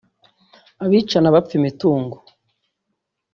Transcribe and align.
abicana 0.83 1.33
bapfa 1.35 1.53
imitungo 1.59 2.17